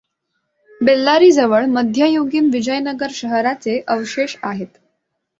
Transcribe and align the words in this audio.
बेल्लारीजवळ 0.81 1.65
मध्ययुगीन 1.65 2.49
विजयनगर 2.53 3.11
शहराचे 3.11 3.79
अवशेष 3.87 4.35
आहेत. 4.43 4.67